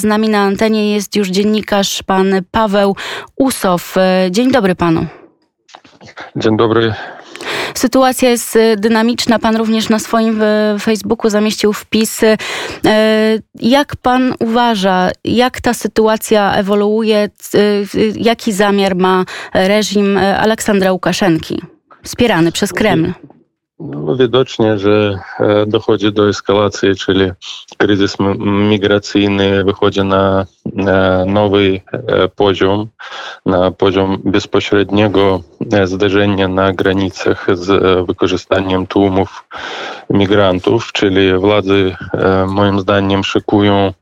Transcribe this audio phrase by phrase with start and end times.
[0.00, 2.96] Z nami na antenie jest już dziennikarz pan Paweł
[3.36, 3.94] Usow.
[4.30, 5.06] Dzień dobry panu.
[6.36, 6.94] Dzień dobry.
[7.74, 9.38] Sytuacja jest dynamiczna.
[9.38, 10.42] Pan również na swoim
[10.80, 12.20] Facebooku zamieścił wpis.
[13.54, 17.28] Jak pan uważa, jak ta sytuacja ewoluuje?
[18.16, 19.24] Jaki zamiar ma
[19.54, 21.62] reżim Aleksandra Łukaszenki,
[22.02, 23.12] wspierany przez Kreml?
[23.80, 27.30] No, widocznie, że e, dochodzi do eskalacji, czyli
[27.76, 28.16] kryzys
[28.68, 30.46] migracyjny wychodzi na
[31.26, 32.88] nowy e, poziom,
[33.46, 35.40] na poziom bezpośredniego
[35.72, 39.44] e, zderzenia na granicach z wykorzystaniem tłumów
[40.10, 41.74] migrantów, czyli władze
[42.48, 43.92] moim zdaniem szykują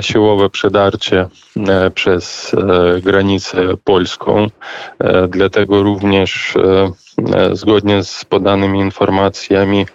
[0.00, 1.26] siłowe przedarcie
[1.94, 2.52] przez
[3.02, 4.46] granicę polską.
[5.28, 6.54] Dlatego również
[7.52, 9.86] zgodnie z podanymi informacjami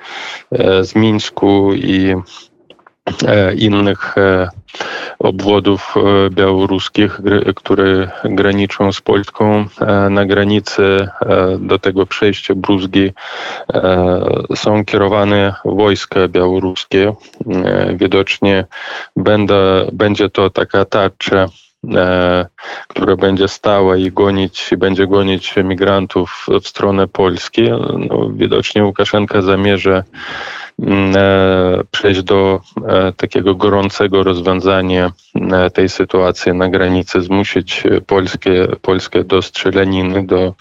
[0.81, 2.15] z Mińsku i
[3.55, 4.15] innych
[5.19, 5.95] obwodów
[6.29, 7.19] białoruskich,
[7.55, 9.65] które graniczą z Polską.
[10.09, 11.07] Na granicy
[11.59, 13.11] do tego przejścia Bruzgi
[14.55, 17.13] są kierowane wojska białoruskie.
[17.93, 18.65] Widocznie
[19.15, 21.49] będę, będzie to taka tarcza
[22.87, 27.69] która będzie stała i gonić, będzie gonić migrantów w stronę Polski.
[28.09, 30.03] No, widocznie Łukaszenka zamierza
[31.91, 32.61] przejść do
[33.17, 35.11] takiego gorącego rozwiązania
[35.73, 40.53] tej sytuacji na granicy, zmusić Polskę, Polskę do strzelaniny, do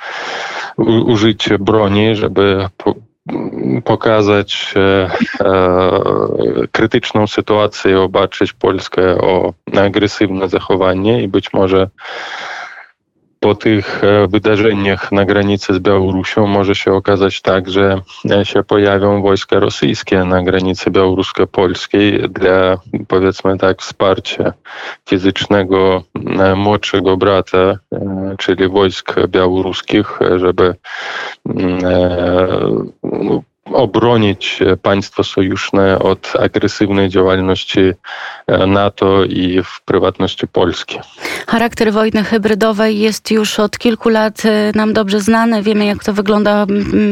[1.06, 2.68] użycia broni, żeby
[3.84, 5.10] pokazać e,
[5.40, 6.00] e,
[6.72, 11.88] krytyczną sytuację, obaczyć Polskę o agresywne zachowanie i być może
[13.40, 18.00] po tych e, wydarzeniach na granicy z Białorusią może się okazać tak, że
[18.44, 22.78] się pojawią wojska rosyjskie na granicy białorusko-polskiej dla,
[23.08, 24.52] powiedzmy tak, wsparcia
[25.08, 26.02] fizycznego
[26.56, 27.78] młodszego brata,
[28.38, 30.74] czyli wojsk białoruskich, żeby
[33.78, 37.80] obronić państwo sojuszne od agresywnej działalności
[38.46, 40.98] e, NATO i w prywatności Polski.
[41.48, 45.62] Charakter wojny hybrydowej jest już od kilku lat e, nam dobrze znany.
[45.62, 46.66] Wiemy, jak to wygląda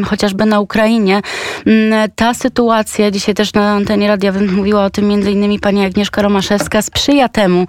[0.06, 1.22] chociażby na Ukrainie.
[2.16, 6.82] Ta sytuacja, dzisiaj też na antenie radia mówiła o tym między innymi pani Agnieszka Romaszewska,
[6.82, 7.66] sprzyja temu,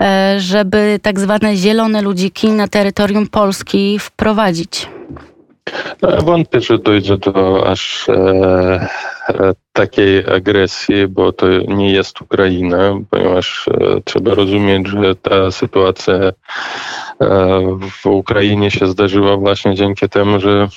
[0.00, 4.95] e, żeby tak zwane zielone ludziki na terytorium Polski wprowadzić.
[6.02, 8.12] No, wątpię, że dojdzie do aż e,
[9.28, 16.14] e, takiej agresji, bo to nie jest Ukraina, ponieważ e, trzeba rozumieć, że ta sytuacja
[18.02, 20.68] w Ukrainie się zdarzyła właśnie dzięki temu, że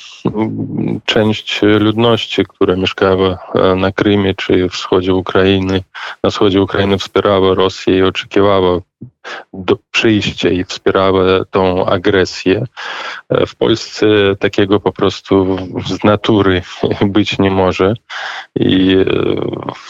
[1.05, 5.83] część ludności, która mieszkała e, na Krymie czy wschodzie Ukrainy,
[6.23, 8.79] na wschodzie Ukrainy wspierała Rosję i oczekiwała
[9.53, 12.66] do przyjścia i wspierała tą agresję.
[13.47, 14.05] W Polsce
[14.39, 15.57] takiego po prostu
[15.88, 16.61] z natury
[17.16, 17.94] być nie może
[18.55, 18.97] i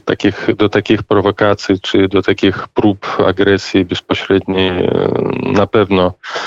[0.06, 5.12] takich, do takich prowokacji czy do takich prób agresji bezpośredniej e,
[5.42, 6.39] na pewno e,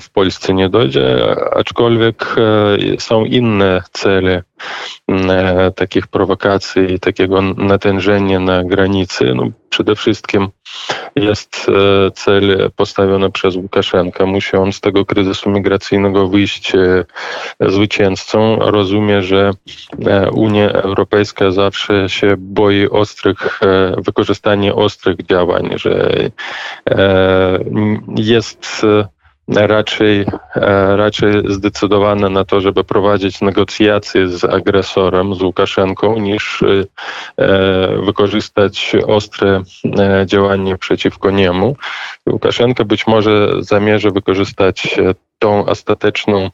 [0.00, 4.42] w Polsce nie dojdzie, aczkolwiek e, są inne cele
[5.74, 9.32] takich prowokacji takiego natężenia na granicy.
[9.34, 10.48] No, przede wszystkim
[11.16, 11.66] jest
[12.14, 14.26] cel postawiony przez Łukaszenkę.
[14.26, 16.72] Musi on z tego kryzysu migracyjnego wyjść
[17.60, 18.56] zwycięzcą.
[18.56, 19.50] Rozumie, że
[20.32, 26.10] Unia Europejska zawsze się boi ostrych, e, wykorzystania ostrych działań, że
[26.90, 27.58] e,
[28.16, 28.86] jest
[29.48, 36.64] raczej, e, raczej zdecydowane na to, żeby prowadzić negocjacje z agresorem, z Łukaszenką, niż
[38.04, 39.62] wykorzystać ostre
[40.26, 41.76] działanie przeciwko niemu.
[42.26, 44.96] Łukaszenka być może zamierza wykorzystać
[45.38, 46.50] tą ostateczną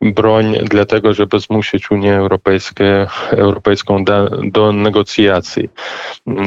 [0.00, 2.84] broń dlatego, żeby zmusić Unię Europejską,
[3.30, 5.68] Europejską do, do negocjacji,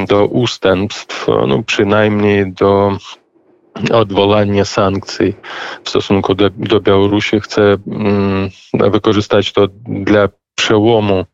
[0.08, 2.96] do ustępstw, no przynajmniej do
[4.02, 5.34] odwołania sankcji
[5.84, 7.40] w stosunku do, do Białorusi.
[7.40, 11.24] Chce mm, wykorzystać to dla przełomu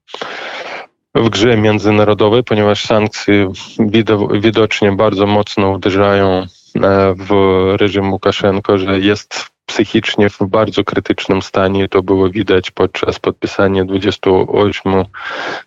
[1.14, 3.52] w grze międzynarodowej, ponieważ sankcje
[4.40, 6.46] widocznie bardzo mocno uderzają e,
[7.16, 7.30] w
[7.76, 11.88] reżim Łukaszenko, że jest psychicznie w bardzo krytycznym stanie.
[11.88, 15.04] To było widać podczas podpisania 28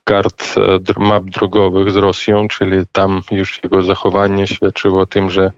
[0.03, 5.51] kart e, map drogowych z Rosją, czyli tam już jego zachowanie świadczyło o tym, że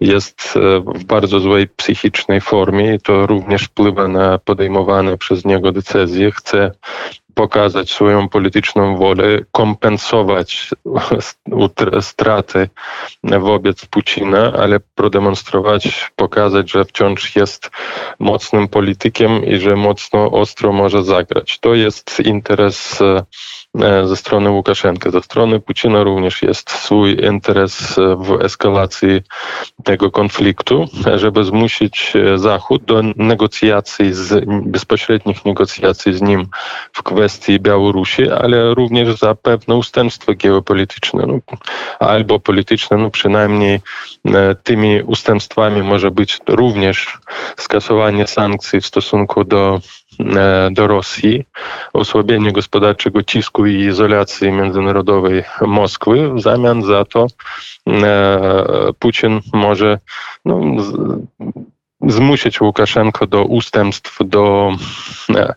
[0.00, 5.72] jest e, w bardzo złej psychicznej formie i to również wpływa na podejmowane przez niego
[5.72, 6.30] decyzje.
[6.30, 6.70] Chce
[7.34, 10.70] pokazać swoją polityczną wolę, kompensować
[12.00, 12.68] straty
[13.24, 17.70] wobec Putina, ale prodemonstrować, pokazać, że wciąż jest
[18.18, 21.58] mocnym politykiem i że mocno ostro może zagrać.
[21.58, 25.10] To jest interes e, ze strony Łukaszenki.
[25.10, 29.22] Ze strony Putina również jest swój interes w eskalacji
[29.84, 36.46] tego konfliktu, żeby zmusić Zachód do negocjacji, z, bezpośrednich negocjacji z nim
[36.92, 37.21] w kwestii
[37.60, 41.38] Białorusi, ale również za pewne ustępstwo geopolityczne no,
[41.98, 43.80] albo polityczne, no przynajmniej
[44.24, 47.18] e, tymi ustępstwami może być również
[47.56, 49.80] skasowanie sankcji w stosunku do
[50.20, 51.44] e, do Rosji,
[51.92, 56.34] osłabienie gospodarczego cisku i izolacji międzynarodowej Moskwy.
[56.34, 57.26] W zamian za to
[57.86, 58.40] e,
[58.98, 59.98] Putin może
[60.44, 60.60] no,
[62.08, 64.70] zmusić Łukaszenko do ustępstw, do
[65.34, 65.54] e,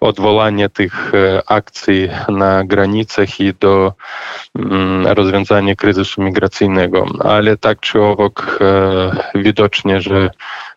[0.00, 3.92] odwołania tych e, akcji na granicach i do
[4.58, 7.06] mm, rozwiązania kryzysu migracyjnego.
[7.24, 10.30] Ale tak czy owak e, widocznie, że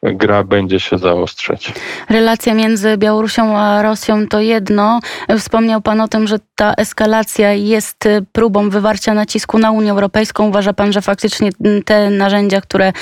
[0.04, 1.74] gra będzie się zaostrzać.
[2.10, 5.00] Relacja między Białorusią a Rosją to jedno.
[5.40, 10.48] Wspomniał Pan o tym, że ta eskalacja jest próbą wywarcia nacisku na Unię Europejską.
[10.48, 11.50] Uważa Pan, że faktycznie
[11.86, 12.94] te narzędzia, które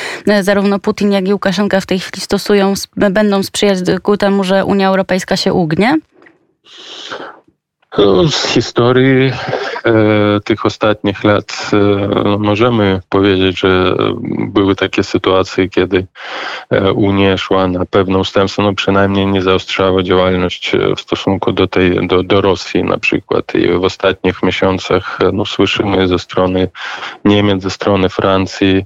[0.42, 4.88] zarówno Putin, jak i Łukaszenka w tej chwili stosują, będą sprzyjać ku temu, że Unia
[4.88, 5.98] Europejska się ugnie?
[7.98, 9.32] No, z historii
[9.86, 13.96] e, tych ostatnich lat e, możemy powiedzieć, że
[14.40, 16.08] były takie sytuacje, kiedy
[16.70, 21.68] e, Unia szła na pewne ustępstwo, no przynajmniej nie zaostrzała działalność e, w stosunku do,
[21.68, 23.56] tej, do, do Rosji na przykład.
[23.56, 26.70] I w ostatnich miesiącach e, no, słyszymy ze strony
[27.26, 28.86] Niemiec, ze strony Francji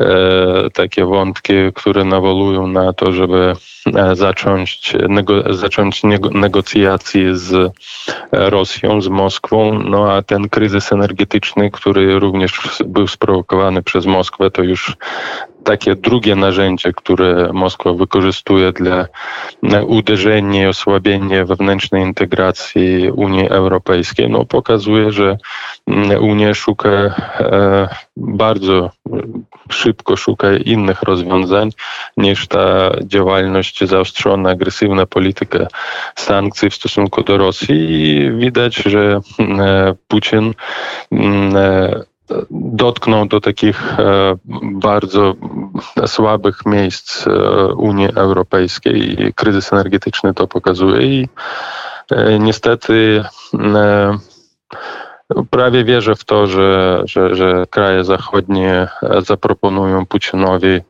[0.00, 3.56] e, takie wątki, które nawołują na to, żeby
[4.12, 6.02] zacząć, nego, zacząć
[6.32, 7.72] negocjacje z
[8.32, 14.62] Rosją, z Moskwą, no a ten kryzys energetyczny, który również był sprowokowany przez Moskwę, to
[14.62, 14.96] już
[15.66, 19.06] takie drugie narzędzie, które Moskwa wykorzystuje dla
[19.86, 25.36] uderzenia i osłabienia wewnętrznej integracji Unii Europejskiej, no pokazuje, że
[26.20, 28.90] Unia szuka e, bardzo
[29.70, 31.70] szybko szuka innych rozwiązań
[32.16, 35.66] niż ta działalność zaostrzona, agresywna polityka
[36.16, 37.76] sankcji w stosunku do Rosji.
[37.90, 40.54] I widać, że e, Putin
[41.12, 42.02] e,
[42.50, 45.34] dotknął do takich e, bardzo
[46.06, 47.24] słabych miejsc
[47.76, 49.32] Unii Europejskiej.
[49.34, 51.28] Kryzys energetyczny to pokazuje i
[52.40, 53.24] niestety
[55.50, 58.88] Prawie wierzę w to, że, że, że kraje zachodnie
[59.18, 60.80] zaproponują Putinowi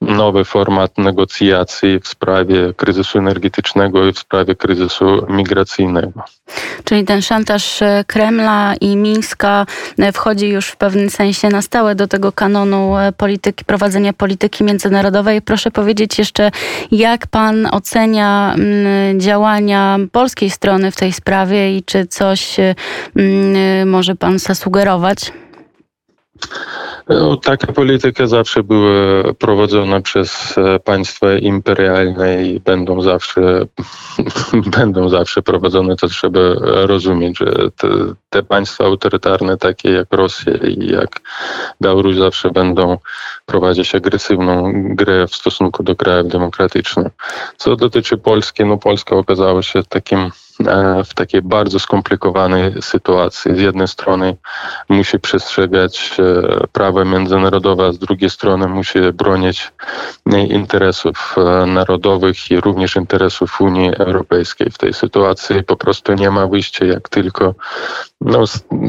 [0.00, 6.24] nowy format negocjacji w sprawie kryzysu energetycznego i w sprawie kryzysu migracyjnego.
[6.84, 9.66] Czyli ten szantaż e, Kremla i Mińska
[9.98, 14.64] e, wchodzi już w pewnym sensie na stałe do tego kanonu e, polityki, prowadzenia polityki
[14.64, 15.42] międzynarodowej.
[15.42, 16.50] Proszę powiedzieć jeszcze,
[16.90, 22.56] jak pan ocenia mm, działania polskiej strony w tej sprawie i czy coś
[23.16, 25.32] mm, może pan zasugerować?
[27.08, 33.66] No, taka polityka zawsze była prowadzona przez e, państwa imperialne i będą zawsze,
[34.78, 35.96] będą zawsze prowadzone.
[35.96, 37.88] To trzeba rozumieć, że te,
[38.30, 41.20] te, państwa autorytarne, takie jak Rosja i jak
[41.82, 42.98] Białoruś, zawsze będą
[43.46, 47.12] prowadzić agresywną grę w stosunku do krajów demokratycznych.
[47.56, 50.51] Co dotyczy Polski, no Polska okazała się takim E,
[51.04, 53.56] w takiej bardzo skomplikowanej sytuacji.
[53.56, 54.36] Z jednej strony
[54.88, 59.72] musi przestrzegać e, prawa międzynarodowe, a z drugiej strony musi bronić
[60.48, 64.70] interesów e, narodowych i również interesów Unii Europejskiej.
[64.70, 67.54] W tej sytuacji po prostu nie ma wyjścia, jak tylko
[68.20, 68.44] no,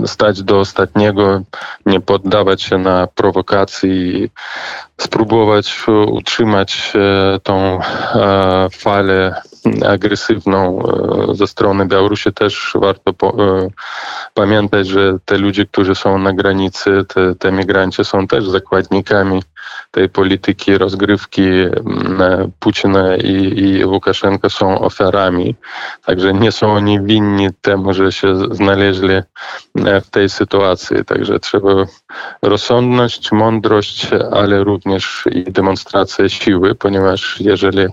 [0.05, 1.41] stać do ostatniego,
[1.85, 3.83] nie poddawać się na prowokacje
[4.97, 6.93] spróbować utrzymać
[7.43, 7.79] tą
[8.71, 9.41] falę
[9.85, 10.83] agresywną
[11.29, 12.33] e, ze strony Białorusi.
[12.33, 13.67] Też warto po, e,
[14.33, 19.43] pamiętać, że te ludzie, którzy są na granicy, te, te migranci są też zakładnikami
[19.91, 21.43] tej polityki rozgrywki
[22.59, 25.55] Putina i, i Łukaszenko są ofiarami.
[26.05, 31.05] Także nie są oni winni temu, że się znaleźli e, w tej sytuacji.
[31.05, 31.69] Także trzeba
[32.41, 37.87] rozsądność, mądrość, ale również i demonstrację siły, ponieważ jeżeli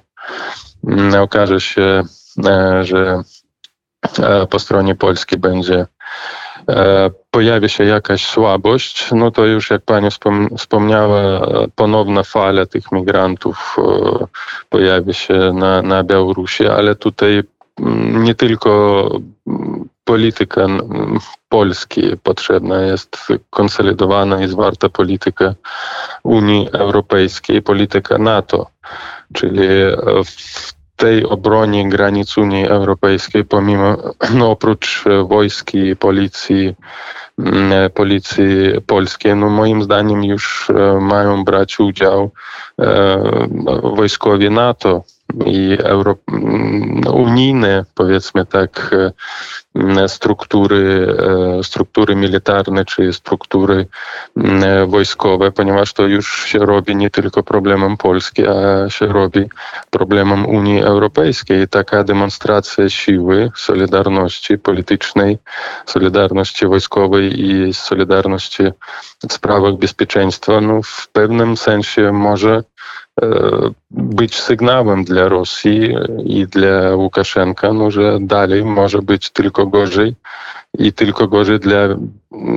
[1.21, 2.03] okaże się,
[2.47, 3.23] e, że
[4.19, 5.87] e, po stronie polskiej będzie
[7.31, 10.09] pojawi się jakaś słabość, no to już jak Pani
[10.59, 13.77] wspomniała, ponowna fala tych migrantów
[14.69, 17.43] pojawi się na, na Białorusi, ale tutaj
[17.81, 19.11] mm, nie tylko
[20.05, 20.67] polityka
[21.49, 23.17] Polski potrzebna jest
[23.50, 25.55] konsolidowana i zwarta polityka
[26.23, 28.67] Unii Europejskiej, polityka NATO,
[29.35, 29.69] czyli
[30.25, 33.97] w tej obronie granic Unii Europejskiej, pomimo,
[34.38, 36.75] no oprócz wojski, policji,
[37.38, 38.47] mm, policji
[38.87, 42.30] polskiej, no moim zdaniem już e, mają brać udział
[42.78, 43.19] e,
[43.83, 45.02] wojskowie NATO
[45.47, 51.17] i euro, mm, no, unijne, powiedzmy tak, e, struktury,
[51.59, 53.87] e, struktury militarne czy struktury
[54.87, 59.49] wojskowe, ponieważ to już się robi nie tylko problemem Polski, a się robi
[59.91, 61.69] problemem Unii Europejskiej.
[61.69, 65.39] Taka demonstracja siły, solidarności politycznej,
[65.87, 68.63] solidarności wojskowej i solidarności
[69.29, 72.63] w sprawach bezpieczeństwa, no w pewnym sensie może e,
[73.90, 80.14] być sygnałem dla Rosji i dla Łukaszenka, no, że dalej może być tylko gorzej
[80.79, 81.88] i tylko gorzej dla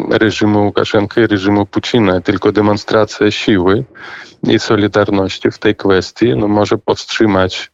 [0.09, 2.21] reżimu Łukaszenka i reżimu Putina.
[2.21, 3.83] Tylko demonstracja siły
[4.43, 7.71] i solidarności w tej kwestii no, może powstrzymać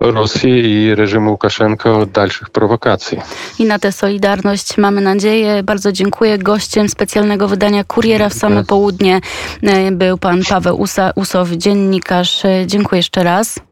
[0.00, 3.18] Rosji i reżimu Łukaszenka od dalszych prowokacji.
[3.58, 5.62] I na tę solidarność mamy nadzieję.
[5.62, 6.38] Bardzo dziękuję.
[6.38, 9.20] Gościem specjalnego wydania Kuriera w same południe
[9.62, 12.44] e, był pan Paweł Usa, Usow, dziennikarz.
[12.44, 13.60] E, dziękuję jeszcze raz.